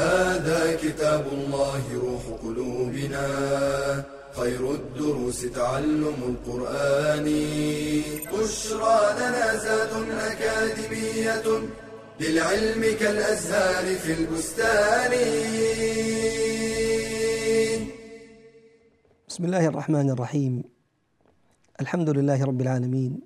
[0.00, 3.26] هذا كتاب الله روح قلوبنا.
[4.32, 7.26] خير الدروس تعلم القرآن.
[8.32, 9.92] بشرى لنا زاد
[10.30, 11.46] أكاديمية
[12.20, 15.12] للعلم كالأزهار في البستان.
[19.28, 20.62] بسم الله الرحمن الرحيم.
[21.80, 23.20] الحمد لله رب العالمين.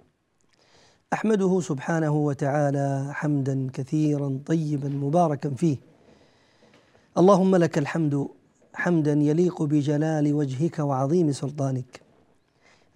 [1.13, 5.94] أحمده سبحانه وتعالى حمدا كثيرا طيبا مباركا فيه.
[7.19, 8.29] اللهم لك الحمد
[8.75, 12.01] حمدا يليق بجلال وجهك وعظيم سلطانك.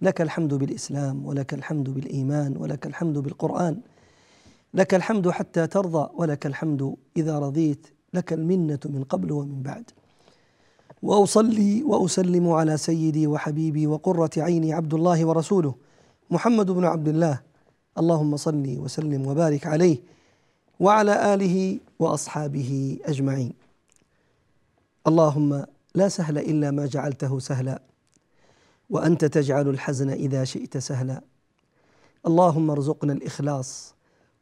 [0.01, 3.77] لك الحمد بالإسلام ولك الحمد بالإيمان ولك الحمد بالقرآن.
[4.73, 7.87] لك الحمد حتى ترضى ولك الحمد إذا رضيت.
[8.13, 9.91] لك المنة من قبل ومن بعد.
[11.03, 15.75] وأصلي وأسلم على سيدي وحبيبي وقرة عيني عبد الله ورسوله
[16.31, 17.39] محمد بن عبد الله.
[17.97, 19.97] اللهم صل وسلم وبارك عليه
[20.79, 23.68] وعلى آله وأصحابه أجمعين.
[25.09, 25.65] اللهم
[25.95, 27.81] لا سهل إلا ما جعلته سهلا
[28.89, 31.21] وأنت تجعل الحزن إذا شئت سهلا.
[32.27, 33.95] اللهم ارزقنا الإخلاص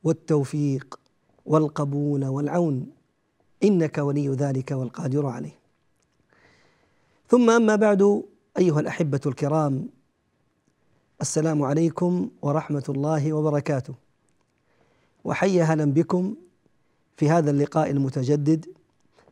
[0.03, 0.99] والتوفيق
[1.45, 2.87] والقبول والعون
[3.63, 5.59] إنك ولي ذلك والقادر عليه.
[7.29, 8.23] ثم أما بعد
[8.57, 9.89] أيها الأحبة الكرام
[11.21, 13.93] السلام عليكم ورحمة الله وبركاته.
[15.23, 16.35] وحي هلا بكم
[17.17, 18.65] في هذا اللقاء المتجدد.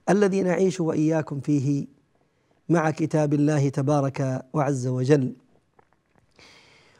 [0.09, 1.88] الذي نعيش وإياكم فيه
[2.70, 5.34] مع كتاب الله تبارك وعز وجل.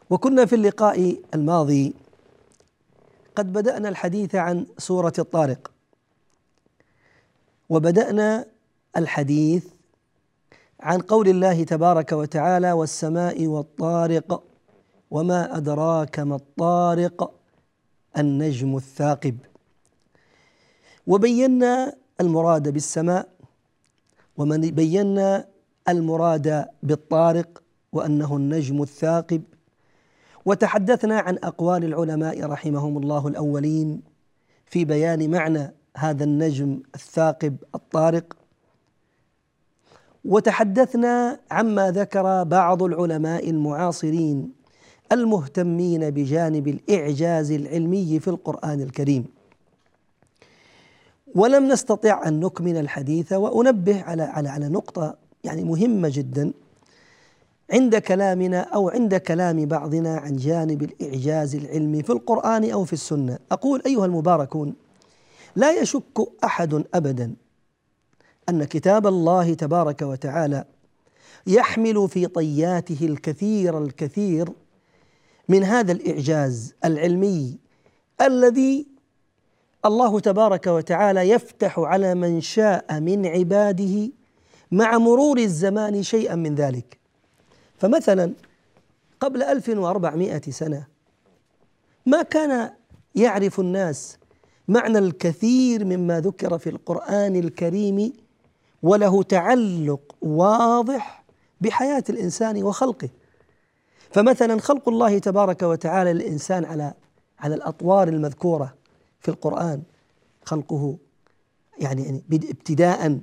[0.10, 1.94] وكنا في اللقاء الماضي
[3.36, 5.72] قد بدأنا الحديث عن سورة الطارق.
[7.70, 8.46] وبدأنا
[8.98, 9.66] الحديث
[10.80, 14.44] عن قول الله تبارك وتعالى والسماء والطارق
[15.12, 17.32] وما أدراك ما الطارق
[18.18, 19.38] النجم الثاقب.
[21.08, 23.30] وبينا المراد بالسماء
[24.38, 25.48] ومن بينا
[25.90, 29.42] المراد بالطارق وأنه النجم الثاقب.
[30.46, 34.02] وتحدثنا عن أقوال العلماء رحمهم الله الأولين
[34.66, 38.38] في بيان معنى هذا النجم الثاقب الطارق.
[40.26, 44.54] وتحدثنا عما ذكر بعض العلماء المعاصرين
[45.12, 49.26] المهتمين بجانب الإعجاز العلمي في القرآن الكريم.
[51.36, 56.54] ولم نستطع أن نكمل الحديث وأنبه على على على نقطة يعني مهمة جدا.
[57.72, 63.40] عند كلامنا أو عند كلام بعضنا عن جانب الإعجاز العلمي في القرآن أو في السنة
[63.52, 64.74] أقول أيها المباركون
[65.56, 67.36] لا يشك أحد ابدا
[68.50, 70.66] أن كتاب الله تبارك وتعالى
[71.48, 74.50] يحمل في طياته الكثير الكثير
[75.50, 77.58] من هذا الإعجاز العلمي
[78.22, 78.88] الذي
[79.86, 84.12] الله تبارك وتعالى يفتح على من شاء من عباده
[84.72, 87.00] مع مرور الزمان شيئا من ذلك.
[87.78, 88.34] فمثلا
[89.20, 90.88] قبل 1400 سنة
[92.06, 92.72] ما كان
[93.16, 94.18] يعرف الناس
[94.68, 98.14] معنى الكثير مما ذكر في القرآن الكريم
[98.84, 101.26] وله تعلق واضح
[101.62, 103.10] بحياة الإنسان وخلقه.
[104.12, 106.94] فمثلا خلق الله تبارك وتعالى للإنسان على
[107.40, 108.85] على الأطوار المذكورة.
[109.26, 109.82] في القرآن
[110.44, 110.98] خلقه
[111.80, 113.20] يعني ابتداء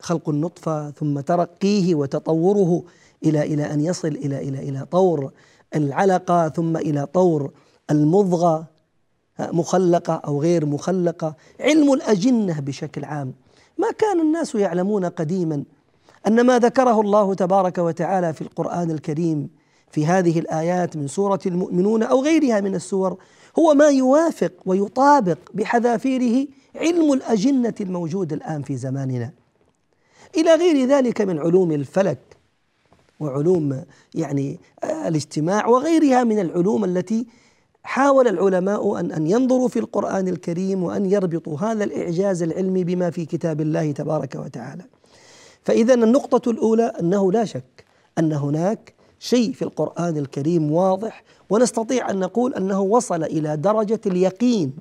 [0.00, 2.82] خلق النطفة ثم ترقيه وتطوره
[3.24, 5.32] إلى إلى أن يصل إلى إلى إلى طور
[5.74, 7.50] العلقة ثم إلى طور
[7.90, 8.66] المضغة
[9.40, 11.36] مخلقة أو غير مخلقة.
[11.60, 13.34] علم الأجنة بشكل عام.
[13.78, 15.64] ما كان الناس يعلمون قديما
[16.26, 19.50] أن ما ذكره الله تبارك وتعالى في القرآن الكريم
[19.90, 23.18] في هذه الآيات من سورة المؤمنون أو غيرها من السور
[23.58, 26.46] هو ما يوافق ويطابق بحذافيره
[26.76, 29.32] علم الأجنة الموجود الآن في زماننا
[30.36, 32.18] إلى غير ذلك من علوم الفلك
[33.20, 33.84] وعلوم
[34.14, 37.26] يعني الاجتماع وغيرها من العلوم التي
[37.82, 43.24] حاول العلماء أن أن ينظروا في القرآن الكريم وأن يربطوا هذا الإعجاز العلمي بما في
[43.26, 44.84] كتاب الله تبارك وتعالى.
[45.62, 47.84] فإذا النقطة الأولى أنه لا شك
[48.18, 54.72] أن هناك شيء في القرآن الكريم واضح ونستطيع أن نقول أنه وصل إلى درجة اليقين.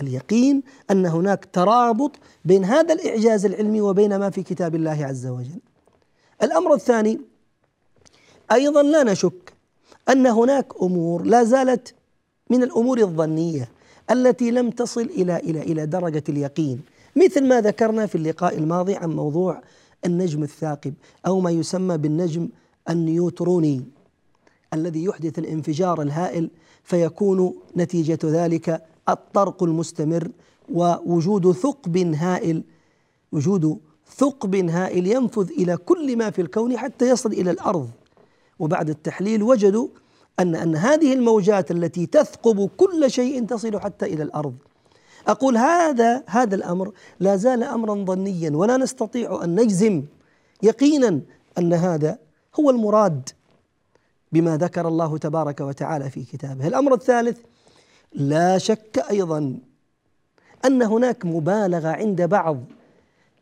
[0.00, 2.12] اليقين أن هناك ترابط
[2.44, 5.60] بين هذا الإعجاز العلمي وبين ما في كتاب الله عز وجل.
[6.42, 7.20] الأمر الثاني
[8.52, 9.52] أيضا لا نشك
[10.08, 11.94] أن هناك أمور لا زالت
[12.50, 13.68] من الأمور الظنية
[14.10, 16.80] التي لم تصل إلى إلى إلى درجة اليقين.
[17.16, 19.62] مثل ما ذكرنا في اللقاء الماضي عن موضوع
[20.06, 20.94] النجم الثاقب
[21.26, 22.48] أو ما يسمى بالنجم
[22.88, 23.84] النيوتروني
[24.74, 26.50] الذي يحدث الانفجار الهائل
[26.84, 30.30] فيكون نتيجة ذلك الطرق المستمر
[30.72, 32.62] ووجود ثقب هائل.
[33.32, 33.78] وجود
[34.16, 37.90] ثقب هائل ينفذ إلى كل ما في الكون حتى يصل إلى الأرض.
[38.58, 39.88] وبعد التحليل وجدوا
[40.40, 44.54] أن أن هذه الموجات التي تثقب كل شيء تصل حتى إلى الأرض.
[45.26, 50.04] أقول هذا هذا الأمر لا زال أمرا ظنيا ولا نستطيع أن نجزم
[50.62, 51.20] يقينا
[51.58, 52.18] أن هذا
[52.54, 53.28] هو المراد
[54.32, 56.66] بما ذكر الله تبارك وتعالى في كتابه.
[56.66, 57.38] الأمر الثالث
[58.12, 59.58] لا شك أيضا
[60.64, 62.58] أن هناك مبالغة عند بعض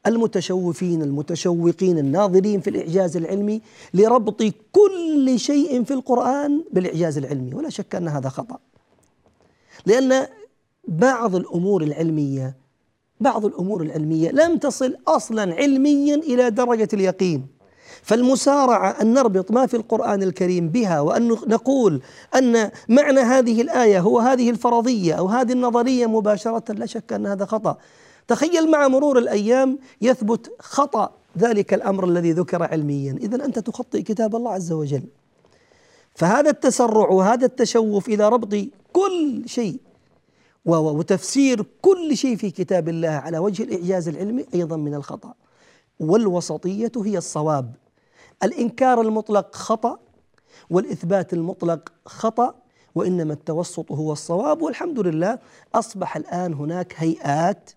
[0.07, 3.61] المتشوفين المتشوقين الناظرين في الإعجاز العلمي
[3.95, 8.59] لربط كل شيء في القرآن بالإعجاز العلمي ولا شك أن هذا خطأ.
[9.87, 10.27] لأن
[10.89, 12.57] بعض الأمور العلمية
[13.21, 17.58] بعض الأمور العلمية لم تصل أصلا علميا إلى درجة اليقين.
[18.09, 22.03] فالمسارعة أن نربط ما في القرآن الكريم بها وأن نقول
[22.35, 27.45] أن معنى هذه الآية هو هذه الفرضية أو هذه النظرية مباشرة لا شك أن هذا
[27.45, 27.77] خطأ.
[28.29, 33.13] تخيل مع مرور الأيام يثبت خطأ ذلك الأمر الذي ذكر علميا.
[33.21, 35.03] إذا أنت تخطئ كتاب الله عز وجل.
[36.15, 38.55] فهذا التسرع وهذا التشوف إلى ربط
[38.93, 39.81] كل شيء
[40.65, 45.35] وتفسير كل شيء في كتاب الله على وجه الإعجاز العلمي أيضا من الخطأ.
[46.01, 47.75] والوسطية هي الصواب.
[48.43, 49.99] الإنكار المطلق خطأ
[50.71, 52.55] والإثبات المطلق خطأ
[52.95, 54.63] وإنما التوسط هو الصواب.
[54.63, 55.39] والحمد لله
[55.75, 57.71] أصبح الآن هناك هيئات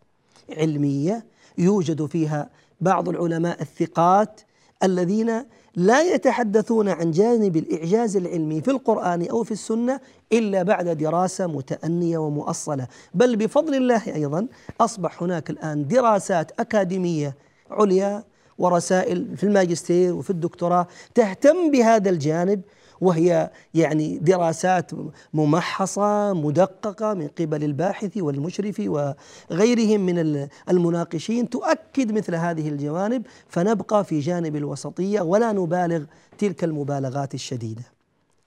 [0.58, 1.25] علمية
[1.58, 2.50] يوجد فيها
[2.81, 4.42] بعض العلماء الثقات
[4.84, 10.00] الذين لا يتحدثون عن جانب الإعجاز العلمي في القرآن أو في السنة
[10.34, 12.88] إلا بعد دراسة متأنية ومؤصلة.
[13.13, 14.48] بل بفضل الله أيضا
[14.81, 17.36] أصبح هناك الآن دراسات أكاديمية
[17.72, 18.24] عليا
[18.62, 22.62] ورسائل في الماجستير وفي الدكتوراه تهتم بهذا الجانب
[23.02, 24.92] وهي يعني دراسات
[25.34, 34.19] ممحصة مدققة من قبل الباحث والمشرف وغيرهم من المناقشين تؤكد مثل هذه الجوانب فنبقى في
[34.19, 36.04] جانب الوسطية ولا نبالغ
[36.38, 37.84] تلك المبالغات الشديدة.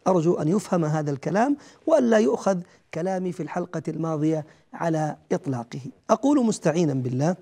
[0.06, 1.56] أرجو أن يفهم هذا الكلام
[1.86, 2.58] وألا يؤخذ
[2.94, 5.80] كلامي في الحلقة الماضية على إطلاقه.
[6.10, 7.36] أقول مستعينا بالله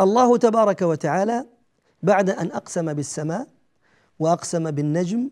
[0.00, 1.46] الله تبارك وتعالى
[2.02, 3.46] بعد أن أقسم بالسماء
[4.18, 5.30] وأقسم بالنجم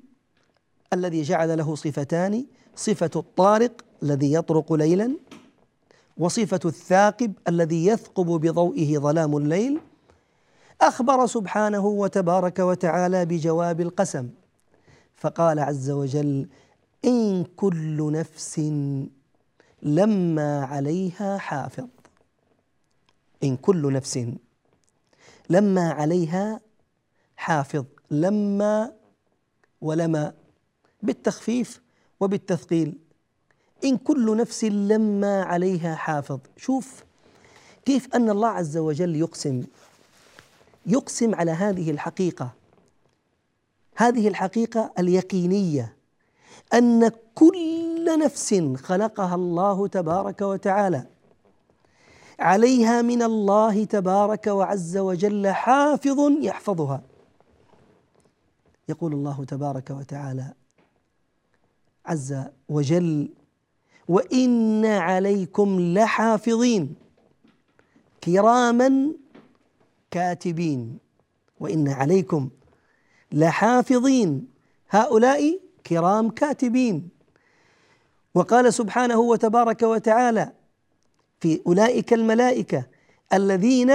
[0.93, 5.17] الذي جعل له صفتان صفة الطارق الذي يطرق ليلا
[6.19, 9.81] وصفة الثاقب الذي يثقب بضوئه ظلام الليل.
[10.81, 14.31] أخبر سبحانه وتبارك وتعالى بجواب القسم
[15.17, 16.49] فقال عز وجل
[17.05, 18.59] إن كل نفس
[19.83, 21.89] لما عليها حافظ.
[23.45, 24.27] إن كل نفس
[25.51, 26.61] لما عليها
[27.37, 28.93] حافظ لما
[29.81, 30.33] ولما
[31.03, 31.81] بالتخفيف
[32.21, 32.99] وبالتثقيل.
[33.85, 36.39] إن كل نفس لما عليها حافظ.
[36.57, 37.05] شوف
[37.85, 39.63] كيف أن الله عز وجل يقسم
[40.87, 42.51] يقسم على هذه الحقيقة.
[43.97, 45.97] هذه الحقيقة اليقينية.
[46.75, 51.07] أن كل نفس خلقها الله تبارك وتعالى.
[52.43, 57.03] عليها من الله تبارك وعز وجل حافظ يحفظها.
[58.89, 60.55] يقول الله تبارك وتعالى
[62.07, 63.29] عز وجل
[64.09, 66.95] وإن عليكم لحافظين
[68.25, 69.13] كراما
[70.11, 70.99] كاتبين.
[71.61, 72.51] وإن عليكم
[73.33, 74.49] لحافظين
[74.91, 77.09] هؤلاء كرام كاتبين.
[78.35, 80.53] وقال سبحانه وتبارك وتعالى
[81.43, 82.87] في أولئك الملائكة
[83.33, 83.91] الذين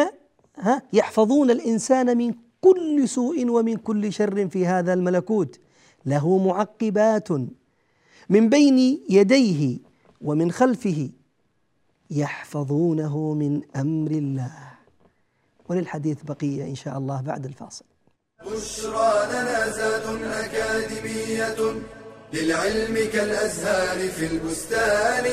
[0.58, 5.60] ها يحفظون الإنسان من كل سوء ومن كل شر في هذا الملكوت.
[6.06, 7.32] له معقبات
[8.30, 9.77] من بين يديه
[10.22, 11.10] ومن خلفه
[12.12, 14.58] يحفظونه من أمر الله.
[15.70, 17.86] وللحديث بقية إن شاء الله بعد الفاصل.
[18.46, 21.60] بشرى لنا زاد أكاديمية
[22.34, 25.25] للعلم كالأزهار في البستان.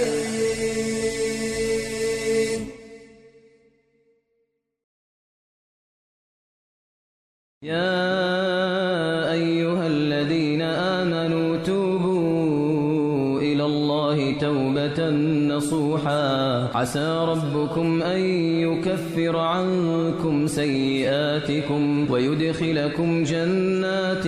[7.64, 15.11] يا أيها الذين آمنوا توبوا إلى الله توبة
[15.56, 16.26] نصوحا.
[16.76, 18.21] عسى ربكم أن
[18.66, 24.25] يكفر عنكم سيئاتكم ويدخلكم جنات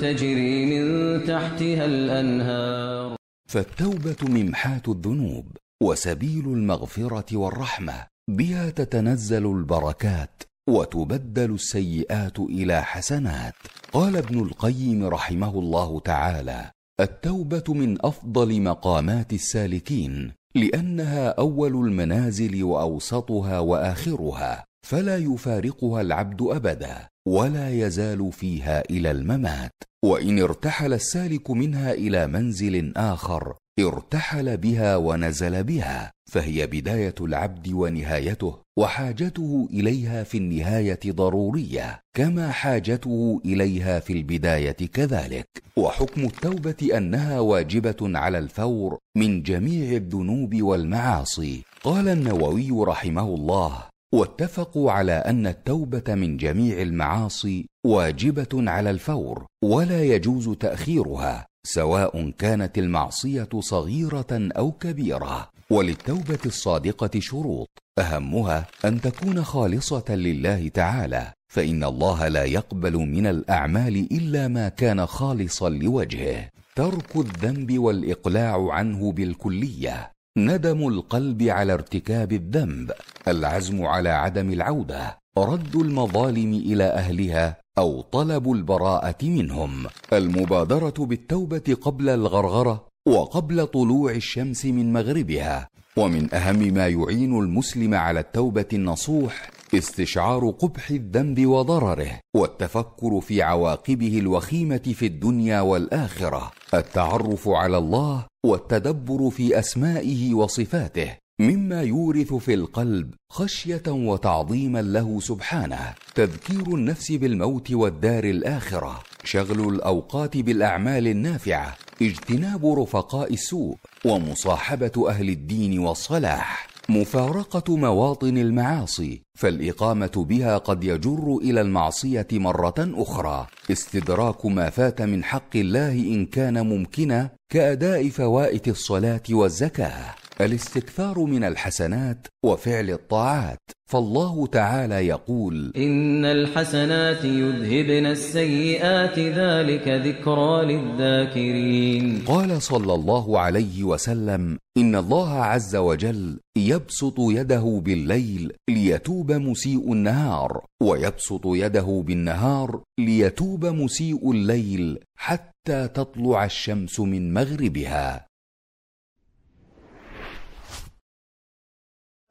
[0.00, 0.84] تجري من
[1.24, 3.16] تحتها الأنهار.
[3.48, 5.46] فالتوبة ممحات الذنوب
[5.82, 10.42] وسبيل المغفرة والرحمة بها تتنزل البركات.
[10.68, 13.54] وتبدل السيئات إلى حسنات.
[13.92, 16.70] قال ابن القيم رحمه الله تعالى
[17.00, 27.70] التوبة من أفضل مقامات السالكين لأنها أول المنازل وأوسطها وآخرها فلا يفارقها العبد أبدا ولا
[27.70, 29.72] يزال فيها إلى الممات.
[30.04, 38.65] وإن ارتحل السالك منها إلى منزل آخر ارتحل بها ونزل بها فهي بداية العبد ونهايته.
[38.78, 45.48] وحاجته إليها في النهاية ضرورية كما حاجته إليها في البداية كذلك.
[45.76, 51.62] وحكم التوبة أنها واجبة على الفور من جميع الذنوب والمعاصي.
[51.84, 53.82] قال النووي رحمه الله
[54.14, 62.78] واتفقوا على أن التوبة من جميع المعاصي واجبة على الفور ولا يجوز تأخيرها سواء كانت
[62.78, 65.48] المعصية صغيرة أو كبيرة.
[65.70, 67.68] وللتوبة الصادقة شروط.
[67.98, 75.06] أهمها أن تكون خالصة لله تعالى فإن الله لا يقبل من الأعمال إلا ما كان
[75.06, 76.48] خالصا لوجهه.
[76.76, 80.12] ترك الذنب والإقلاع عنه بالكلية.
[80.38, 82.92] ندم القلب على ارتكاب الذنب.
[83.28, 85.18] العزم على عدم العودة.
[85.38, 89.86] رد المظالم إلى أهلها أو طلب البراءة منهم.
[90.12, 95.68] المبادرة بالتوبة قبل الغرغرة وقبل طلوع الشمس من مغربها.
[95.98, 104.18] ومن أهم ما يعين المسلم على التوبة النصوح استشعار قبح الذنب وضرره والتفكر في عواقبه
[104.18, 113.14] الوخيمة في الدنيا والآخرة التعرف على الله والتدبر في أسمائه وصفاته مما يورث في القلب
[113.32, 119.02] خشية وتعظيما له سبحانه تذكير النفس بالموت والدار الآخرة.
[119.26, 130.26] شغل الأوقات بالأعمال النافعة اجتناب رفقاء السوء ومصاحبة أهل الدين والصلاح مفارقة مواطن المعاصي فالإقامة
[130.28, 133.46] بها قد يجر إلى المعصية مرة أخرى.
[133.72, 140.14] استدراك ما فات من حق الله إن كان ممكنا كأداء فوائت الصلاة والزكاة.
[140.40, 143.58] الاستكثار من الحسنات وفعل الطاعات.
[143.90, 152.22] فالله تعالى يقول إن الحسنات يذهبن السيئات ذلك ذكرى للذاكرين.
[152.26, 160.64] قال صلى الله عليه وسلم إن الله عز وجل يبسط يده بالليل ليتوب مسيء النهار
[160.82, 168.25] ويبسط يده بالنهار ليتوب مسيء الليل حتى تطلع الشمس من مغربها.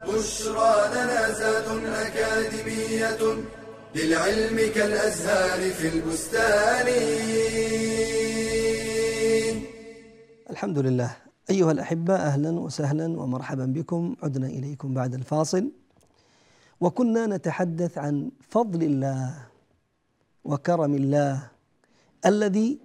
[0.08, 3.22] بشرى لنا زاد أكاديمية
[3.96, 6.88] للعلم كالأزهار في البستان.
[10.50, 11.16] الحمد لله.
[11.50, 14.16] أيها الأحبة أهلا وسهلا ومرحبا بكم.
[14.24, 15.72] عدنا إليكم بعد الفاصل.
[16.82, 19.36] وكنا نتحدث عن فضل الله
[20.44, 21.48] وكرم الله
[22.26, 22.80] الذي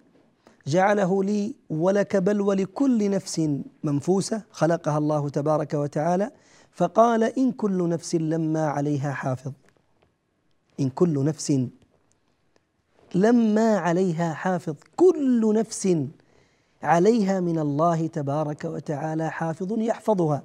[0.67, 3.51] جعله لي ولك بل ولكل نفس
[3.85, 6.31] منفوسة خلقها الله تبارك وتعالى.
[6.73, 9.53] فقال إن كل نفس لما عليها حافظ.
[10.81, 11.61] إن كل نفس
[13.15, 14.75] لما عليها حافظ.
[14.97, 15.97] كل نفس
[16.83, 20.43] عليها من الله تبارك وتعالى حافظ يحفظها.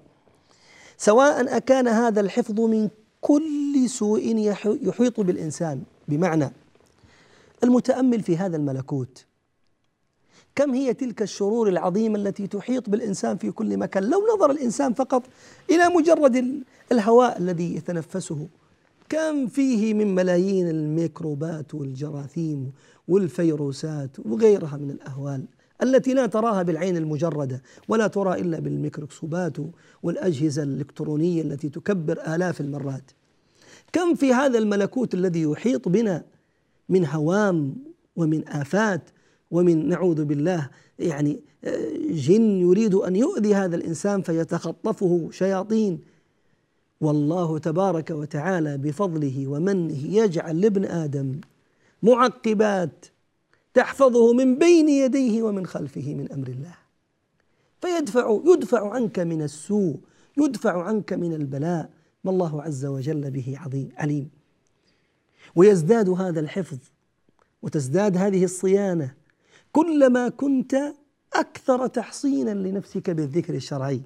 [0.98, 2.90] سواء أكان هذا الحفظ من
[3.22, 4.36] كل سوء
[4.82, 5.84] يحيط بالإنسان.
[6.08, 6.52] بمعنى
[7.64, 9.26] المتأمل في هذا الملكوت
[10.56, 15.24] كم هي تلك الشرور العظيمة التي تحيط بالإنسان في كل مكان؟ لو نظر الإنسان فقط
[15.70, 18.48] إلى مجرد الهواء الذي يتنفسه
[19.10, 22.72] كم فيه من ملايين الميكروبات والجراثيم
[23.08, 25.46] والفيروسات وغيرها من الأهوال
[25.84, 29.58] التي لا تراها بالعين المجردة ولا ترى إلا بالميكروسكوبات
[30.04, 33.12] والأجهزة الإلكترونية التي تكبر آلاف المرات.
[33.94, 36.24] كم في هذا الملكوت الذي يحيط بنا
[36.90, 37.76] من هوام
[38.16, 39.10] ومن آفات
[39.52, 46.00] ومن نعوذ بالله يعني آه، جن يريد أن يؤذي هذا الإنسان فيتخطفه شياطين.
[47.02, 51.42] والله تبارك وتعالى بفضله ومنه يجعل لابن آدم
[52.04, 53.06] معقبات
[53.74, 56.76] تحفظه من بين يديه ومن خلفه من أمر الله.
[57.82, 60.00] فيدفع يدفع عنك من السوء
[60.38, 61.90] يدفع عنك من البلاء.
[62.24, 64.30] ما الله عز وجل به عظيم عليم.
[65.56, 66.78] ويزداد هذا الحفظ
[67.62, 69.25] وتزداد هذه الصيانة.
[69.76, 70.76] كلما كنت
[71.34, 74.02] أكثر تحصينا لنفسك بالذكر الشرعي.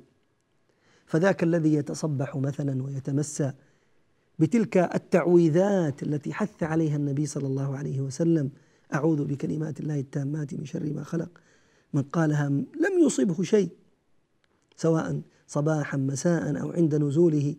[1.05, 3.51] فذاك الذي يتصبح مثلا ويتمسى
[4.39, 8.49] بتلك التعويذات التي حث عليها النبي صلى الله عليه وسلم.
[8.93, 11.29] أعوذ بكلمات الله التامات من شر ما خلق.
[11.93, 13.69] من قالها لم يصبه شيء
[14.75, 17.55] سواء صباحا مساء أو عند نزوله.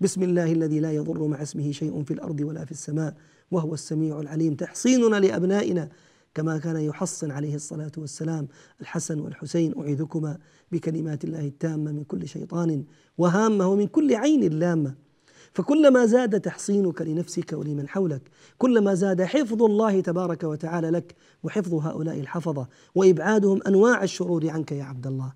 [0.00, 3.16] بسم الله الذي لا يضر مع اسمه شيء في الأرض ولا في السماء
[3.50, 4.54] وهو السميع العليم.
[4.54, 5.88] تحصيننا لأبنائنا.
[6.34, 8.48] كما كان يحصن عليه الصلاة والسلام
[8.80, 9.80] الحسن والحسين.
[9.80, 10.38] أعيذكما
[10.72, 12.84] بكلمات الله التامة من كل شيطان
[13.18, 14.94] وهامة ومن كل عين لامة.
[15.52, 18.22] فكلما زاد تحصينك لنفسك ولمن حولك
[18.58, 24.84] كلما زاد حفظ الله تبارك وتعالى لك وحفظ هؤلاء الحفظة وإبعادهم أنواع الشرور عنك يا
[24.84, 25.32] عبد الله.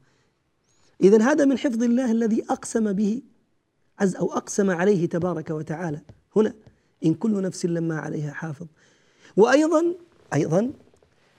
[1.00, 3.22] اذا هذا من حفظ الله الذي أقسم به
[3.98, 6.00] عز أو أقسم عليه تبارك وتعالى.
[6.36, 6.54] هنا
[7.04, 8.66] إن كل نفس لما عليها حافظ.
[9.36, 9.94] وأيضا
[10.34, 10.72] أيضا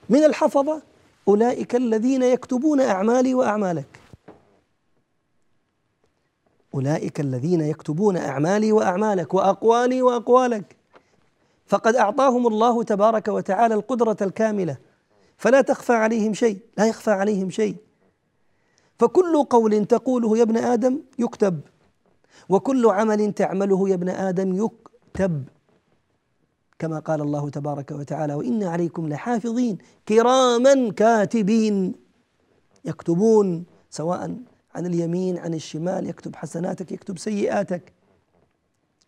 [0.10, 0.82] من الحفظة
[1.28, 4.00] أولئك الذين يكتبون أعمالي وأعمالك.
[6.74, 10.76] أولئك الذين يكتبون أعمالي وأعمالك وأقوالي وأقوالك.
[11.68, 14.78] فقد أعطاهم الله تبارك وتعالى القدرة الكاملة.
[15.38, 17.76] فلا تخفى عليهم شيء لا يخفى عليهم شيء.
[19.00, 21.62] فكل قول تقوله يا ابن آدم يكتب.
[22.50, 25.44] وكل عمل تعمله يا ابن آدم يكتب.
[26.80, 29.78] كما قال الله تبارك وتعالى وإن عليكم لحافظين
[30.08, 31.96] كراما كاتبين
[32.86, 34.38] يكتبون سواء
[34.76, 37.94] عن اليمين عن الشمال يكتب حسناتك يكتب سيئاتك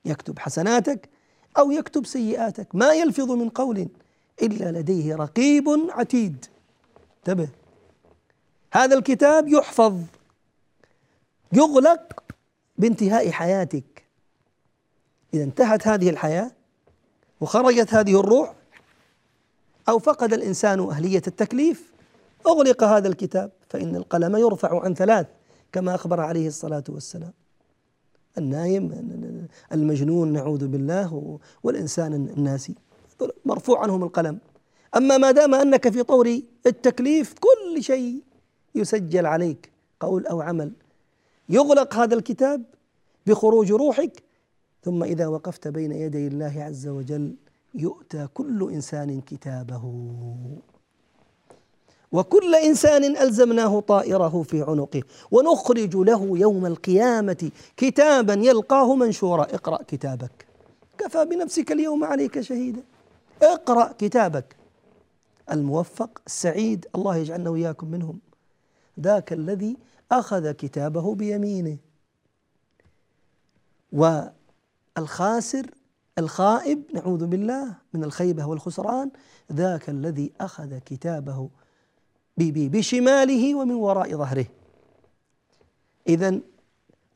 [0.06, 1.10] يكتب حسناتك
[1.58, 2.76] أو يكتب سيئاتك.
[2.76, 3.88] ما يلفظ من قول
[4.42, 6.46] إلا لديه رقيب عتيد.
[7.18, 7.50] انتبه.
[8.74, 10.02] هذا الكتاب يحفظ
[11.54, 12.24] يغلق
[12.78, 14.04] بانتهاء حياتك.
[15.34, 16.52] إذا انتهت هذه الحياة
[17.42, 18.54] وخرجت هذه الروح
[19.90, 21.92] أو فقد الإنسان أهلية التكليف
[22.48, 25.28] أغلق هذا الكتاب فإن القلم يرفع عن ثلاث
[25.72, 27.34] كما أخبر عليه الصلاة والسلام.
[28.38, 29.08] النايم
[29.72, 32.76] المجنون نعوذ بالله والإنسان الناسي.
[33.46, 34.40] مرفوع عنهم القلم.
[34.98, 38.22] أما ما دام أنك في طور التكليف كل شيء
[38.76, 40.72] يسجل عليك قول أو عمل.
[41.50, 42.64] يغلق هذا الكتاب
[43.28, 44.24] بخروج روحك
[44.88, 47.36] ثم إذا وقفت بين يدي الله عز وجل
[47.76, 49.84] يؤتى كل إنسان كتابه.
[52.12, 55.04] وكل إنسان ألزمناه طائره في عنقه.
[55.32, 59.44] ونخرج له يوم القيامة كتابا يلقاه منشورا.
[59.44, 60.48] اقرأ كتابك.
[60.98, 62.82] كفى بنفسك اليوم عليك شهيدا.
[63.44, 64.56] اقرأ كتابك.
[65.52, 68.20] الموفق السعيد الله يجعلنا وإياكم منهم.
[69.00, 69.78] ذاك الذي
[70.12, 71.78] أخذ كتابه بيمينه.
[74.98, 75.72] والخاسر
[76.18, 79.12] الخائب نعوذ بالله من الخيبة والخسران
[79.52, 81.50] ذاك الذي أخذ كتابه
[82.38, 84.46] بشماله ومن وراء ظهره.
[86.08, 86.40] إذا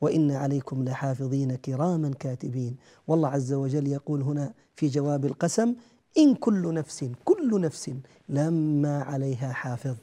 [0.00, 2.76] وإن عليكم لحافظين كراما كاتبين.
[3.06, 5.74] والله عز وجل يقول هنا في جواب القسم
[6.18, 7.90] إن كل نفس كل نفس
[8.28, 9.96] لما عليها حافظ.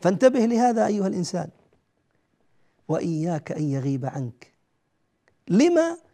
[0.00, 1.48] فانتبه لهذا أيها الإنسان.
[2.88, 4.52] وإياك أن يغيب عنك.
[5.48, 6.09] لما؟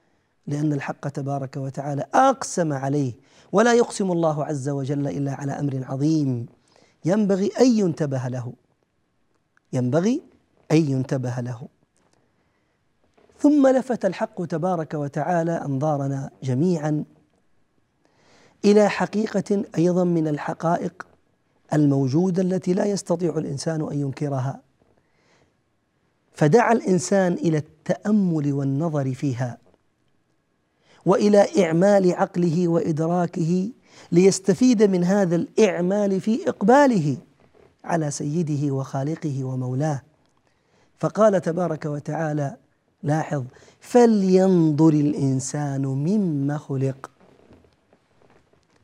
[0.46, 3.12] لأن الحق تبارك وتعالى أقسم عليه
[3.52, 6.46] ولا يقسم الله عز وجل إلا على أمر عظيم.
[7.04, 8.52] ينبغي أن ينتبه له.
[9.72, 10.22] ينبغي
[10.72, 11.68] أن ينتبه له.
[13.38, 17.04] ثم لفت الحق تبارك وتعالى أنظارنا جميعا
[18.64, 21.06] إلى حقيقة أيضا من الحقائق
[21.72, 24.60] الموجودة التي لا يستطيع الإنسان أن ينكرها.
[26.32, 29.58] فدعا الإنسان إلى التأمل والنظر فيها.
[31.06, 33.68] وإلى إعمال عقله وإدراكه
[34.12, 37.16] ليستفيد من هذا الإعمال في إقباله
[37.84, 40.02] على سيده وخالقه ومولاه.
[40.98, 42.56] فقال تبارك وتعالى
[43.02, 43.44] لاحظ
[43.80, 47.10] فلينظر الإنسان مما خلق.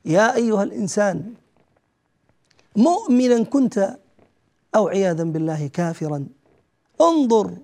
[0.04, 1.34] يا أيها الإنسان
[2.76, 3.98] مؤمنا كنت
[4.74, 6.26] أو عياذا بالله كافرا
[7.00, 7.56] انظر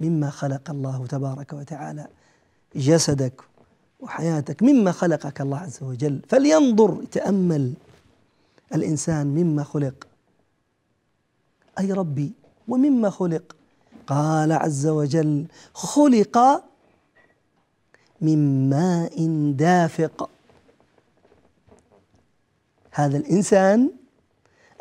[0.00, 2.06] مما خلق الله تبارك وتعالى.
[2.76, 3.42] جسدك
[4.00, 6.20] وحياتك مما خلقك الله عز وجل.
[6.28, 7.72] فلينظر يتأمل
[8.74, 10.06] الإنسان مما خلق.
[11.78, 12.32] أي ربي
[12.68, 13.56] ومما خلق.
[14.06, 16.64] قال عز وجل خلق
[18.20, 20.30] من ماء دافق.
[22.90, 23.90] هذا الإنسان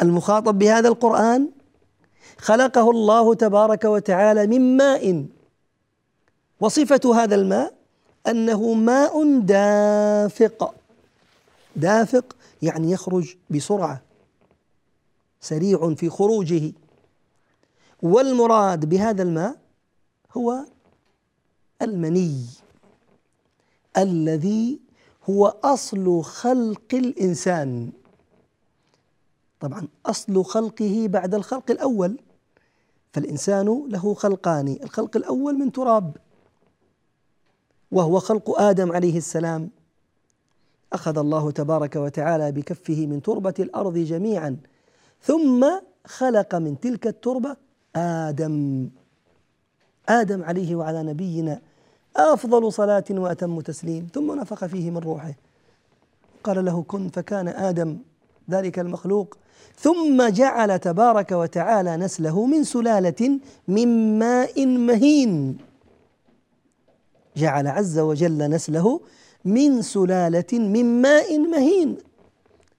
[0.02, 1.49] المخاطب بهذا القرآن
[2.38, 5.25] خلقه الله تبارك وتعالى من ماء.
[6.60, 7.78] وصفة هذا الماء
[8.27, 10.75] أنه ماء دافق.
[11.75, 14.01] دافق يعني يخرج بسرعة
[15.41, 16.73] سريع في خروجه.
[18.01, 19.55] والمراد بهذا الماء
[20.38, 20.65] هو
[21.82, 22.45] المني
[23.97, 24.79] الذي
[25.29, 27.91] هو أصل خلق الإنسان.
[29.60, 32.19] طبعا أصل خلقه بعد الخلق الأول
[33.13, 36.17] فالإنسان له خلقان الخلق الأول من تراب.
[37.91, 39.69] وهو خلق آدم عليه السلام.
[40.93, 44.58] أخذ الله تبارك وتعالى بكفه من تربة الأرض جميعا
[45.21, 45.65] ثم
[46.06, 47.56] خلق من تلك التربة
[47.95, 48.89] آدم.
[50.10, 51.62] آدم عليه وعلى نبينا
[52.15, 55.34] أفضل صلاة وأتم تسليم ثم نفخ فيه من روحه.
[56.43, 57.97] قال له كن فكان آدم
[58.49, 59.38] ذلك المخلوق.
[59.78, 65.58] ثم جعل تبارك وتعالى نسله من سلالة من ماء مهين.
[67.37, 69.01] جعل عز وجل نسله
[69.45, 71.97] من سلالة من ماء مهين.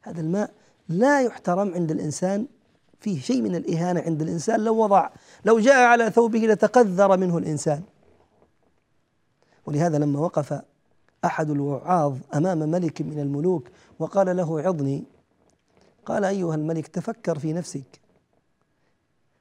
[0.02, 0.50] هذا الماء
[0.88, 2.46] لا يحترم عند الإنسان
[3.00, 5.10] فيه شيء من الإهانة عند الإنسان لو وضع
[5.44, 7.82] لو جاء على ثوبه لتقذر منه الإنسان.
[9.66, 10.62] ولهذا لما وقف
[11.24, 15.04] أحد الوعاظ أمام ملك من الملوك وقال له عظني
[16.06, 18.00] قال أيها الملك تفكر في نفسك.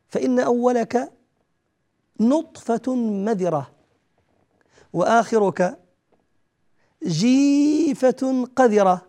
[0.08, 1.12] فإن أولك
[2.19, 3.79] نطفة مذرة.
[4.93, 5.80] وآخرك
[7.04, 9.02] جيفة قذرة.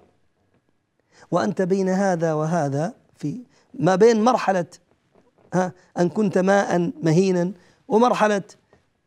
[1.30, 3.40] وأنت بين هذا وهذا في
[3.74, 4.66] ما بين مرحلة
[5.54, 7.52] ها أن كنت ماء مهينا
[7.88, 8.42] ومرحلة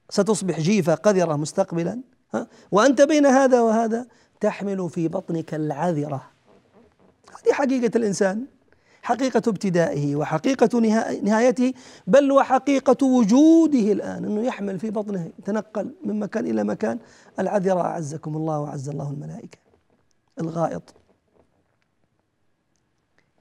[0.10, 2.02] ستصبح جيفة قذرة مستقبلا
[2.34, 4.08] ها وأنت بين هذا وهذا
[4.40, 6.32] تحمل في بطنك العذرة.
[7.30, 8.46] هذه حقيقة الإنسان.
[9.04, 10.80] حقيقة ابتدائه وحقيقة
[11.24, 11.74] نهايته
[12.08, 17.00] بل وحقيقة وجوده الآن أنه يحمل في بطنه يتنقل من مكان إلى مكان.
[17.40, 19.58] العذرة أعزكم الله وأعز الله الملائكة.
[20.40, 20.94] الغائط.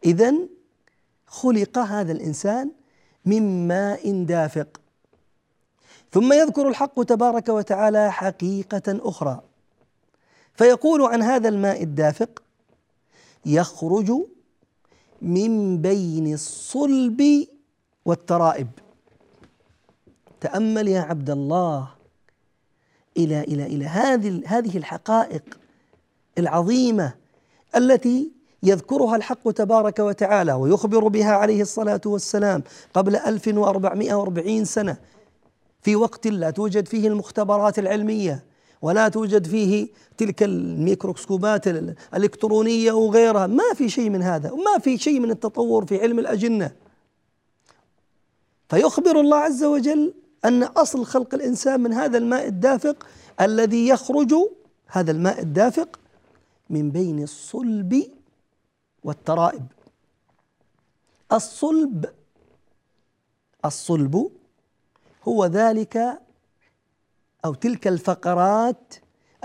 [0.05, 0.35] إذا
[1.27, 2.71] خلق هذا الإنسان
[3.25, 4.81] من ماء دافق.
[6.13, 9.41] ثم يذكر الحق تبارك وتعالى حقيقة أخرى.
[10.55, 12.43] فيقول عن هذا الماء الدافق
[13.47, 14.13] يخرج
[15.23, 17.47] من بين الصلب
[18.05, 18.69] والترائب.
[20.41, 21.89] تأمل يا عبد الله
[23.17, 25.43] إلى إلى إلى هذه هذه الحقائق
[26.39, 27.15] العظيمة
[27.77, 28.31] التي
[28.63, 32.63] يذكرها الحق تبارك وتعالى ويخبر بها عليه الصلاة والسلام
[32.95, 34.97] قبل 1440 سنة.
[35.83, 38.45] في وقت لا توجد فيه المختبرات العلمية.
[38.83, 45.21] ولا توجد فيه تلك الميكروسكوبات الإلكترونية وغيرها ما في شيء من هذا وما في شيء
[45.21, 46.73] من التطور في علم الأجنة.
[48.69, 50.15] فيخبر الله عز وجل
[50.45, 53.07] أن أصل خلق الإنسان من هذا الماء الدافق
[53.41, 54.35] الذي يخرج
[54.87, 56.01] هذا الماء الدافق
[56.71, 58.11] من بين الصلب
[59.05, 59.67] والترائب.
[61.33, 62.05] الصلب
[63.65, 64.31] الصلب
[65.29, 66.21] هو ذلك
[67.45, 68.95] أو تلك الفقرات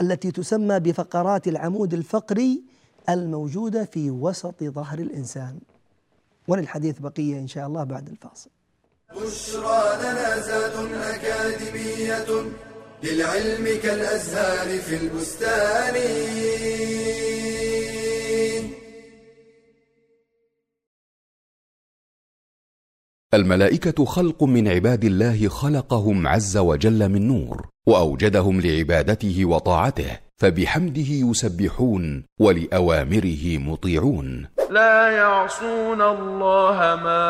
[0.01, 2.63] التي تسمى بفقرات العمود الفقري
[3.09, 5.59] الموجودة في وسط ظهر الإنسان.
[6.47, 8.49] وللحديث بقية إن شاء الله بعد الفاصل.
[9.15, 12.51] بشرى لنا زاد أكاديمية
[13.03, 15.95] للعلم كالأزهار في البستان.
[23.33, 32.23] الملائكة خلق من عباد الله خلقهم عز وجل من نور وأوجدهم لعبادته وطاعته فبحمده يسبحون
[32.39, 34.47] ولأوامره مطيعون.
[34.71, 37.25] لا يعصون الله ما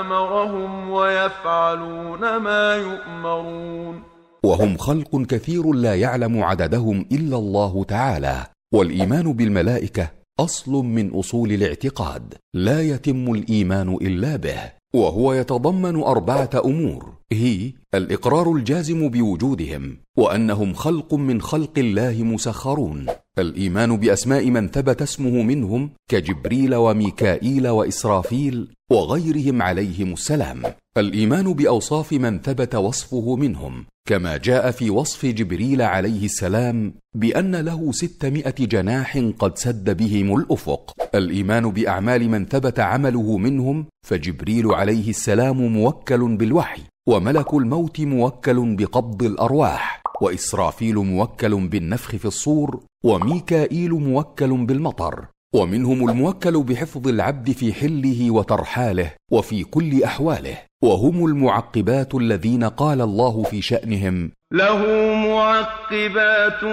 [0.00, 4.02] أمرهم ويفعلون ما يؤمرون.
[4.44, 12.34] وهم خلق كثير لا يعلم عددهم إلا الله تعالى والإيمان بالملائكة أصل من أصول الاعتقاد
[12.54, 21.14] لا يتم الإيمان إلا به وهو يتضمن أربعة أمور هي الإقرار الجازم بوجودهم وأنهم خلق
[21.14, 23.06] من خلق الله مسخرون
[23.38, 30.62] الإيمان بأسماء من ثبت اسمه منهم كجبريل وميكائيل وإسرافيل وغيرهم عليهم السلام.
[30.96, 37.92] الإيمان بأوصاف من ثبت وصفه منهم كما جاء في وصف جبريل عليه السلام بأن له
[37.92, 40.94] ستمائة جناح قد سد بهم الأفق.
[41.14, 49.22] الإيمان بأعمال من ثبت عمله منهم فجبريل عليه السلام موكل بالوحي وملك الموت موكل بقبض
[49.22, 55.26] الأرواح وإسرافيل موكل بالنفخ في الصور وميكائيل موكل بالمطر.
[55.54, 63.42] ومنهم الموكل بحفظ العبد في حله وترحاله وفي كل أحواله وهم المعقبات الذين قال الله
[63.42, 64.30] في شأنهم.
[64.52, 64.80] له
[65.14, 66.64] معقبات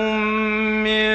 [0.85, 1.11] من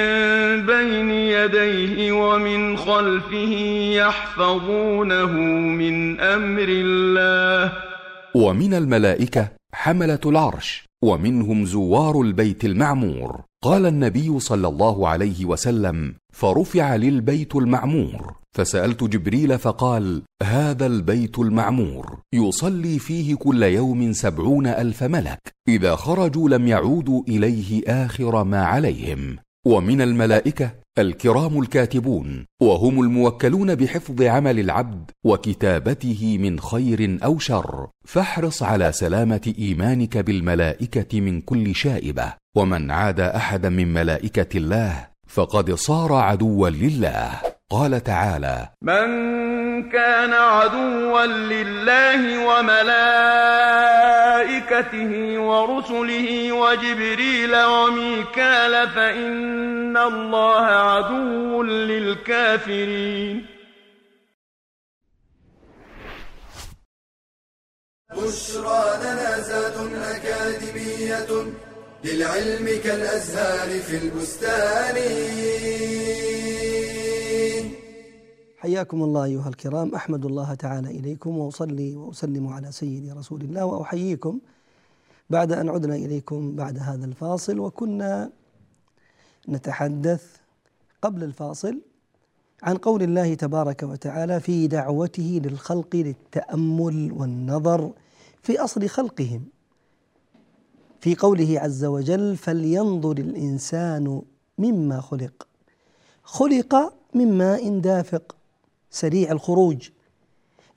[0.67, 3.53] بين يديه ومن خلفه
[3.97, 5.33] يحفظونه
[5.81, 7.73] من أمر الله.
[8.35, 13.41] ومن الملائكة حملة العرش ومنهم زوار البيت المعمور.
[13.63, 18.35] قال النبي صلى الله عليه وسلم فرفع للبيت المعمور.
[18.57, 22.19] فسألت جبريل فقال هذا البيت المعمور.
[22.35, 25.41] يصلي فيه كل يوم سبعون ألف ملك.
[25.69, 29.37] إذا خرجوا لم يعودوا إليه آخر ما عليهم.
[29.67, 37.89] ومن الملائكة الكرام الكاتبون وهم الموكلون بحفظ عمل العبد وكتابته من خير أو شر.
[38.07, 42.33] فاحرص على سلامة إيمانك بالملائكة من كل شائبة.
[42.57, 47.41] ومن عاد أحدا من ملائكة الله فقد صار عدوا لله.
[47.71, 49.07] قال تعالى من
[49.91, 53.53] كان عدوا لله وملائكته
[55.39, 63.47] ورسله وجبريل وميكال فإن الله عدو للكافرين.
[68.17, 69.77] بشرى لنا زاد
[70.15, 71.33] أكاديمية
[72.05, 74.97] للعلم كالأزهار في البستان.
[78.59, 79.95] حياكم الله أيها الكرام.
[79.95, 84.41] أحمد الله تعالى إليكم وأصلي وأسلم على سيدي رسول الله وأحييكم
[85.31, 87.59] بعد أن عدنا إليكم بعد هذا الفاصل.
[87.59, 88.31] وكنا
[89.49, 90.25] نتحدث
[91.03, 91.81] قبل الفاصل
[92.63, 97.93] عن قول الله تبارك وتعالى في دعوته للخلق للتأمل والنظر
[98.43, 99.54] في أصل خلقهم.
[101.05, 104.23] في قوله عز وجل فلينظر الإنسان
[104.59, 105.47] مما خلق.
[106.23, 108.37] خلق من ماء دافق
[108.91, 109.89] سريع الخروج.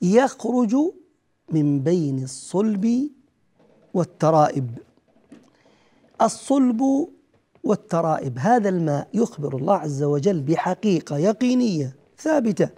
[0.01, 0.75] يخرج
[1.49, 3.09] من بين الصلب
[3.93, 4.77] والترائب.
[6.21, 7.07] الصلب
[7.63, 12.69] والترائب هذا الماء يخبر الله عز وجل بحقيقة يقينية ثابتة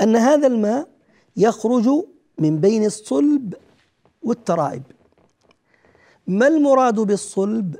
[0.00, 0.88] أن هذا الماء
[1.36, 1.88] يخرج
[2.38, 3.54] من بين الصلب
[4.22, 4.82] والترائب.
[6.26, 7.76] ما المراد بالصلب؟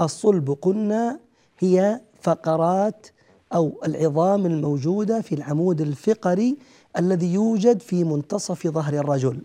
[0.00, 1.20] الصلب قلنا
[1.58, 3.06] هي فقرات
[3.54, 6.56] أو العظام الموجودة في العمود الفقري
[6.98, 9.42] الذي يوجد في منتصف ظهر الرجل.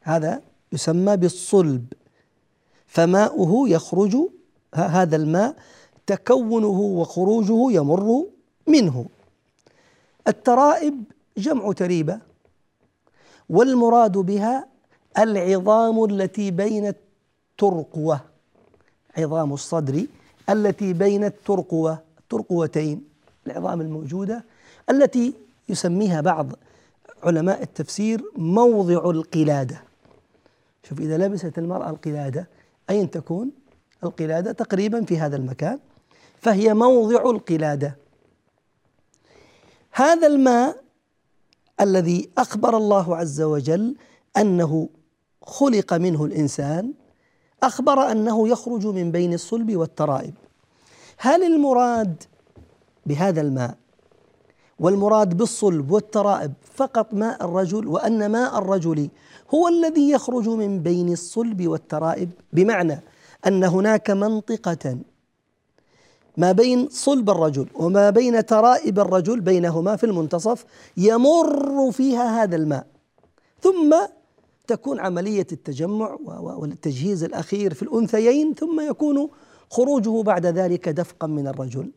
[0.00, 1.86] هذا يسمى بالصلب.
[2.86, 4.16] فماؤه يخرج
[4.74, 5.56] هذا الماء
[6.06, 8.26] تكونه وخروجه يمر
[8.66, 9.06] منه.
[10.28, 11.04] الترائب
[11.36, 12.20] جمع تريبة
[13.48, 14.69] والمراد بها
[15.18, 18.20] العظام التي بين الترقوة
[19.16, 20.06] عظام الصدر
[20.50, 23.04] التي بين الترقوة الترقوتين
[23.46, 24.44] العظام الموجودة
[24.90, 25.34] التي
[25.68, 26.52] يسميها بعض
[27.22, 29.82] علماء التفسير موضع القلادة.
[30.88, 32.48] شوف إذا لبست المرأة القلادة
[32.90, 33.50] أين تكون؟
[34.04, 35.78] القلادة تقريبا في هذا المكان
[36.40, 37.96] فهي موضع القلادة.
[39.92, 40.82] هذا الماء
[41.80, 43.96] الذي أخبر الله عز وجل
[44.36, 44.88] أنه
[45.42, 46.92] خلق منه الإنسان
[47.62, 50.34] أخبر أنه يخرج من بين الصلب والترائب.
[51.18, 52.22] هل المراد
[53.06, 53.74] بهذا الماء
[54.78, 59.08] والمراد بالصلب والترائب فقط ماء الرجل وأن ماء الرجل
[59.54, 63.00] هو الذي يخرج من بين الصلب والترائب؟ بمعنى
[63.46, 64.96] أن هناك منطقة
[66.36, 70.64] ما بين صلب الرجل وما بين ترائب الرجل بينهما في المنتصف
[70.96, 72.86] يمر فيها هذا الماء.
[73.60, 73.96] ثم
[74.70, 79.28] تكون عملية التجمع والتجهيز الأخير في الأنثيين ثم يكون
[79.70, 81.92] خروجه بعد ذلك دفقا من الرجل.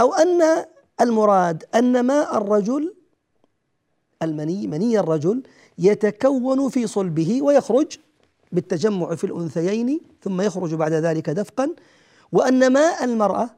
[0.00, 0.64] أو أن
[1.00, 2.94] المراد أن ماء الرجل
[4.22, 5.42] المني مني الرجل
[5.78, 7.98] يتكون في صلبه ويخرج
[8.52, 11.74] بالتجمع في الأنثيين ثم يخرج بعد ذلك دفقا.
[12.32, 13.50] وأن ماء المرأة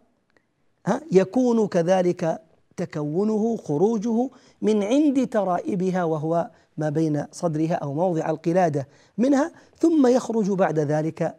[1.13, 2.43] يكون كذلك
[2.77, 4.31] تكونه خروجه
[4.63, 8.89] من عند ترائبها وهو ما بين صدرها أو موضع القلادة
[9.19, 11.37] منها ثم يخرج بعد ذلك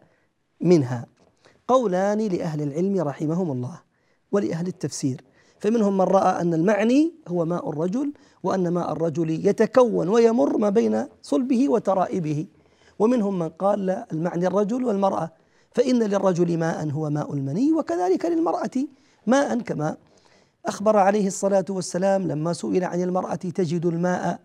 [0.60, 1.06] منها.
[1.68, 3.80] قولان لأهل العلم رحمهم الله
[4.32, 5.20] ولأهل التفسير.
[5.58, 11.06] فمنهم من رأى أن المعني هو ماء الرجل وأن ماء الرجل يتكون ويمر ما بين
[11.22, 12.46] صلبه وترائبه.
[12.98, 15.30] ومنهم من قال لا المعني الرجل والمرأة.
[15.74, 18.76] فإن للرجل ماء هو ماء المني وكذلك للمرأة
[19.26, 19.58] ماء.
[19.58, 19.96] كما
[20.66, 24.40] أخبر عليه الصلاة والسلام لما سئل عن المرأة تجد الماء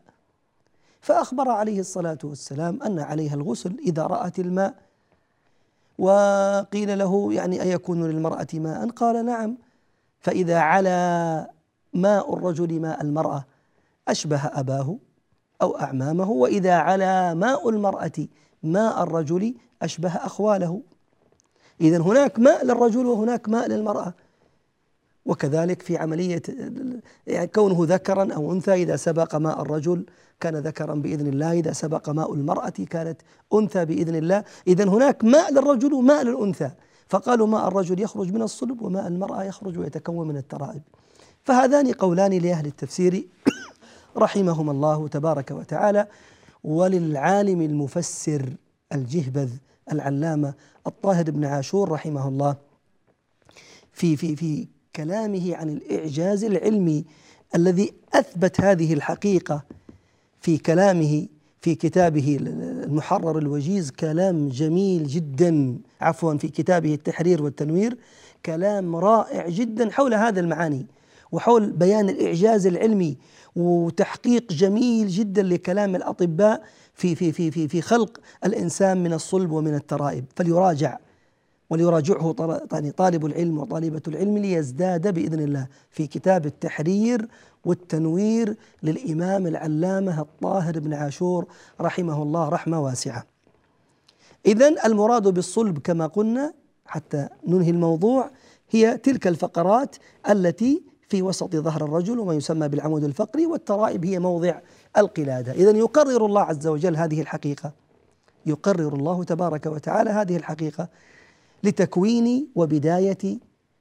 [1.02, 4.76] فأخبر عليه الصلاة والسلام أن عليها الغسل إذا رأت الماء.
[5.98, 9.58] وقيل له يعني أيكون للمرأة ماء؟ قال نعم.
[10.20, 11.52] فإذا علا
[11.94, 13.46] ماء الرجل ماء المرأة
[14.08, 14.98] أشبه أباه
[15.62, 16.30] أو أعمامه.
[16.30, 18.28] وإذا علا ماء المرأة
[18.64, 20.82] ماء الرجل أشبه أخواله.
[21.82, 24.14] اذا هناك ماء للرجل وهناك ماء للمرأة.
[25.28, 26.42] وكذلك في عملية
[27.28, 30.06] يعني كونه ذكرا أو أنثى إذا سبق ماء الرجل
[30.40, 33.22] كان ذكرا بإذن الله إذا سبق ماء المرأة كانت
[33.54, 34.44] أنثى بإذن الله.
[34.68, 36.72] إذا هناك ماء للرجل وماء للأنثى.
[37.10, 40.82] فقالوا ماء الرجل يخرج من الصلب وماء المرأة يخرج ويتكون من الترائب.
[41.44, 43.28] فهذان قولان لأهل التفسير
[44.18, 46.08] رحمهم الله تبارك وتعالى
[46.64, 48.54] وللعالم المفسر
[48.94, 49.50] الجهبذ
[49.92, 50.54] العلامة
[50.88, 52.56] الطاهر بن عاشور رحمه الله
[53.94, 57.06] في في في كلامه عن الإعجاز العلمي
[57.56, 59.64] الذي أثبت هذه الحقيقة
[60.42, 61.28] في كلامه
[61.62, 65.78] في كتابه المحرر الوجيز كلام جميل جدا.
[66.02, 67.98] عفوا في كتابه التحرير والتنوير
[68.46, 70.86] كلام رائع جدا حول هذا المعاني.
[71.32, 73.18] وحول بيان الإعجاز العلمي
[73.56, 79.76] وتحقيق جميل جدا لكلام الأطباء في في في في في خلق الإنسان من الصلب ومن
[79.76, 80.26] الترائب.
[80.36, 80.98] فليراجع
[81.70, 82.36] وليراجعه
[82.72, 87.28] يعني طالب العلم وطالبة العلم ليزداد بإذن الله في كتاب التحرير
[87.66, 91.46] والتنوير للإمام العلامة الطاهر بن عاشور
[91.82, 93.26] رحمه الله رحمة واسعة.
[94.46, 96.54] إذا المراد بالصلب كما قلنا
[96.86, 98.30] حتى ننهي الموضوع
[98.70, 99.96] هي تلك الفقرات
[100.30, 104.60] التي في وسط ظهر الرجل وما يسمى بالعمود الفقري والترائب هي موضع
[104.98, 105.52] القلادة.
[105.52, 107.72] إذا يقرر الله عز وجل هذه الحقيقة.
[108.46, 110.90] يقرر الله تبارك وتعالى هذه الحقيقة.
[111.64, 113.38] لتكوين وبداية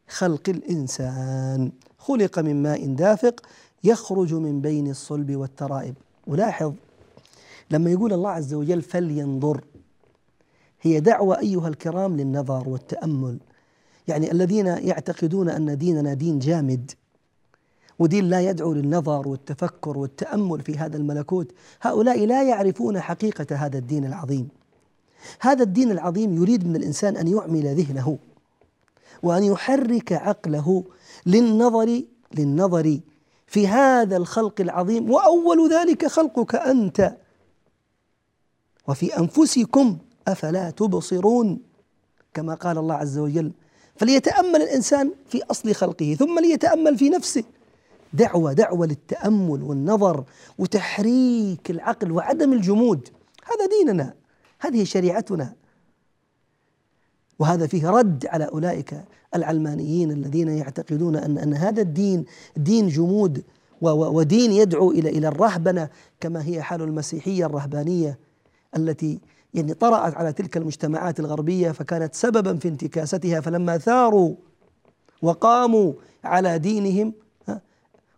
[0.09, 1.73] خلق الإنسان.
[1.99, 3.41] خلق من ماء دافق
[3.85, 5.95] يخرج من بين الصلب والترائب.
[6.27, 6.73] ولاحظ
[7.71, 9.65] لما يقول الله عز وجل فلينظر
[10.83, 13.39] هي دعوة أيها الكرام للنظر والتأمل.
[14.09, 16.91] يعني الذين يعتقدون أن ديننا دين جامد
[17.99, 24.05] ودين لا يدعو للنظر والتفكر والتأمل في هذا الملكوت هؤلاء لا يعرفون حقيقة هذا الدين
[24.05, 24.49] العظيم.
[25.41, 28.19] هذا الدين العظيم يريد من الإنسان أن يعمل ذهنه
[29.23, 30.85] وأن يحرك عقله
[31.27, 32.03] للنظر
[32.35, 33.01] للنظر
[33.47, 37.17] في هذا الخلق العظيم وأول ذلك خلقك أنت.
[38.89, 41.61] وفي أنفسكم أفلا تبصرون
[42.35, 43.53] كما قال الله عز وجل
[43.97, 47.45] فليتأمل الإنسان في أصل خلقه ثم ليتأمل في نفسه.
[48.13, 50.25] دعوة دعوة للتأمل والنظر
[50.59, 53.09] وتحريك العقل وعدم الجمود.
[53.45, 54.15] هذا ديننا.
[54.59, 55.55] هذه شريعتنا.
[57.39, 62.25] وهذا فيه رد على أولئك العلمانيين الذين يعتقدون ان أن هذا الدين
[62.57, 63.45] دين جمود
[63.81, 65.89] ودين يدعو إلى إلى الرهبنة
[66.21, 68.19] كما هي حال المسيحية الرهبانية
[68.77, 69.21] التي
[69.55, 73.41] يعني طرأت على تلك المجتمعات الغربية فكانت سببا في انتكاستها.
[73.41, 74.35] فلما ثاروا
[75.23, 75.93] وقاموا
[76.25, 77.13] على دينهم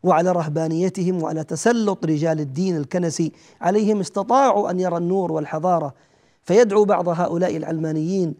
[0.02, 5.94] وعلى رهبانيتهم وعلى تسلط رجال الدين الكنسي عليهم استطاعوا أن يرى النور والحضارة
[6.48, 8.34] فيدعو بعض هؤلاء العلمانيين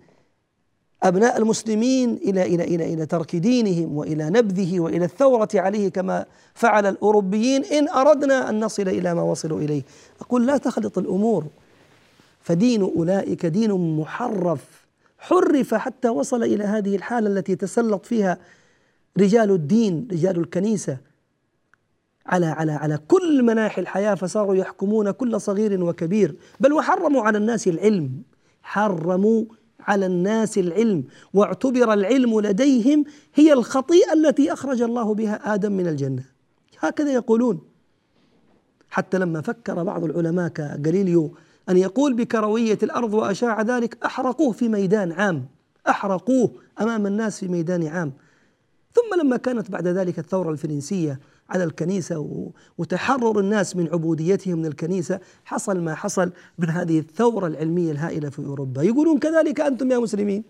[1.03, 6.87] أبناء المسلمين إلى إلى إلى إلى ترك دينهم وإلى نبذه وإلى الثورة عليه كما فعل
[6.87, 9.83] الأوروبيين إن أردنا أن نصل إلى ما وصلوا إليه.
[10.21, 11.47] أقول لا تخلط الأمور.
[12.40, 14.87] فدين أولئك دين محرف.
[15.18, 18.38] حرف حتى وصل إلى هذه الحالة التي تسلط فيها
[19.18, 20.97] رجال الدين رجال الكنيسة.
[22.29, 26.37] على على على كل مناحي الحياة فصاروا يحكمون كل صغير وكبير.
[26.61, 28.23] بل وحرموا على الناس العلم.
[28.62, 29.45] حرموا
[29.81, 31.05] على الناس العلم.
[31.35, 36.25] واعتبر العلم لديهم هي الخطيئة التي أخرج الله بها آدم من الجنة.
[36.81, 37.61] هكذا يقولون.
[38.91, 41.35] حتى لما فكر بعض العلماء كغاليليو
[41.69, 45.47] أن يقول بكروية الأرض وأشاع ذلك أحرقوه في ميدان عام.
[45.88, 48.12] أحرقوه أمام الناس في ميدان عام.
[48.93, 55.21] ثم لما كانت بعد ذلك الثورة الفرنسية على الكنيسة وتحرر الناس من عبوديتهم من الكنيسة.
[55.45, 58.83] حصل ما حصل من هذه الثورة العلمية الهائلة في أوروبا.
[58.83, 60.45] يقولون كذلك أنتم يا مسلمين.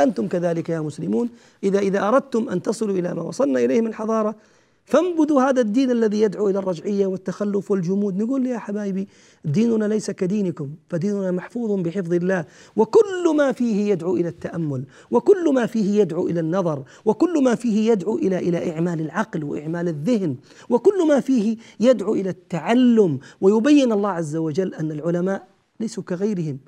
[0.00, 1.28] أنتم كذلك يا مسلمون.
[1.64, 4.34] إذا إذا أردتم أن تصلوا إلى ما وصلنا إليه من حضارة
[4.84, 8.22] فانبذوا هذا الدين الذي يدعو إلى الرجعية والتخلف والجمود.
[8.22, 9.08] نقول يا حبايبي
[9.44, 12.44] ديننا ليس كدينكم فديننا محفوظ بحفظ الله.
[12.76, 17.90] وكل ما فيه يدعو إلى التأمل وكل ما فيه يدعو إلى النظر وكل ما فيه
[17.90, 20.36] يدعو إلى إلى إعمال العقل وإعمال الذهن
[20.70, 23.18] وكل ما فيه يدعو إلى التعلم.
[23.40, 25.48] ويبين الله عز وجل أن العلماء
[25.80, 26.58] ليسوا كغيرهم.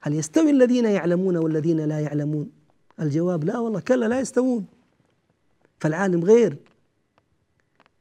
[0.00, 2.50] هل يستوي الذين يعلمون والذين لا يعلمون؟
[3.00, 4.64] الجواب لا والله كلا لا يستوون.
[5.78, 6.56] فالعالم غير.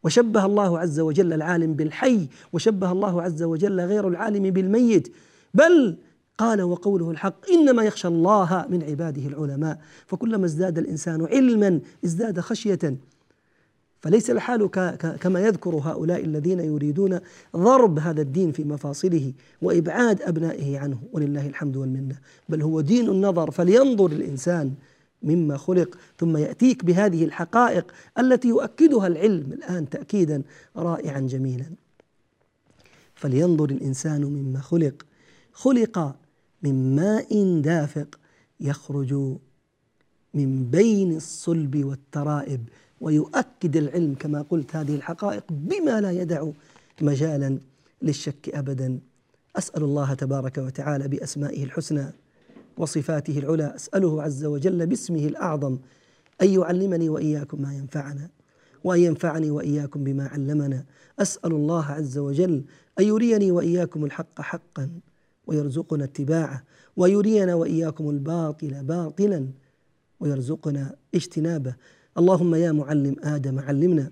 [0.04, 5.14] وشبه الله عز وجل العالم بالحي وشبه الله عز وجل غير العالم بالميت.
[5.54, 5.98] بل
[6.38, 9.80] قال وقوله الحق إنما يخشى الله من عباده العلماء.
[10.06, 12.98] فكلما ازداد الإنسان علما ازداد خشية.
[14.02, 14.72] فليس الحال
[15.20, 17.20] كما يذكر هؤلاء الذين يريدون
[17.56, 22.16] ضرب هذا الدين في مفاصله وإبعاد أبنائه عنه ولله الحمد والمنة.
[22.50, 23.52] بل هو دين النظر.
[23.52, 24.74] فلينظر الإنسان
[25.24, 30.44] مما خلق ثم يأتيك بهذه الحقائق التي يؤكدها العلم الآن تأكيدا
[30.76, 31.66] رائعا جميلا.
[33.16, 35.06] فلينظر الإنسان مما خلق.
[35.52, 36.16] خلق
[36.64, 38.20] من ماء دافق
[38.60, 39.14] يخرج
[40.34, 42.70] من بين الصلب والترائب
[43.02, 46.50] ويؤكد العلم كما قلت هذه الحقائق بما لا يدع
[47.02, 47.60] مجالا
[48.02, 49.00] للشك ابدا.
[49.56, 52.14] أسأل الله تبارك وتعالى بأسمائه الحسنى
[52.80, 55.78] وصفاته العلى أسأله عز وجل باسمه الأعظم
[56.42, 58.30] أن يعلمني وإياكم ما ينفعنا
[58.84, 60.86] وأن ينفعني وإياكم بما علمنا.
[61.20, 62.64] أسأل الله عز وجل
[63.00, 64.90] أن يريني وإياكم الحق حقا
[65.48, 66.64] ويرزقنا اتباعه
[66.98, 69.48] ويرينا وإياكم الباطل باطلا
[70.20, 71.76] ويرزقنا اجتنابه.
[72.18, 74.12] اللهم يا معلم آدم علمنا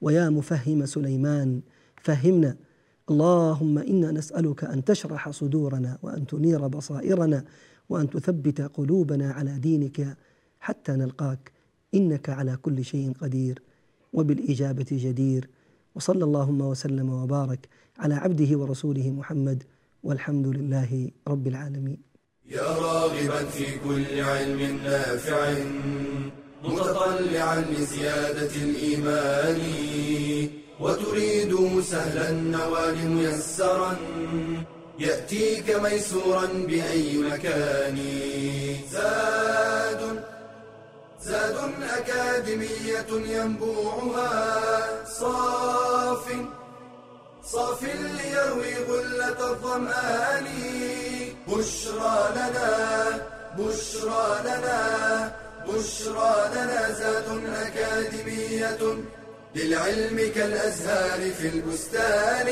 [0.00, 1.60] ويا مفهم سليمان
[2.02, 2.56] فهمنا.
[3.10, 7.44] اللهم إنا نسألك أن تشرح صدورنا وأن تنير بصائرنا.
[7.90, 10.16] وأن تثبت قلوبنا على دينك
[10.60, 11.52] حتى نلقاك
[11.94, 13.62] إنك على كل شيء قدير.
[14.12, 15.48] وبالإجابة جدير.
[15.94, 17.68] وصلى اللهم وسلم وبارك
[17.98, 19.62] على عبده ورسوله محمد
[20.02, 22.00] والحمد لله رب العالمين.
[22.56, 25.40] يا راغبا في كل علم نافع
[26.64, 29.60] متطلعا لزيادة الإيمان.
[30.80, 33.92] وتريد سهلا النوال ميسرا
[35.00, 37.98] يأتيك ميسورا بأي مكان.
[38.92, 40.24] زاد
[41.22, 41.56] زاد
[41.96, 45.04] أكاديمية ينبوعها.
[45.04, 46.24] صاف
[47.44, 50.46] صاف ليروي غلة الظمآن.
[51.48, 52.68] بشرى لنا
[53.58, 55.32] بشرى لنا
[55.68, 56.92] بشرى لنا.
[56.92, 57.28] زاد
[57.66, 58.82] أكاديمية
[59.54, 62.48] للعلم كالأزهار في البستان.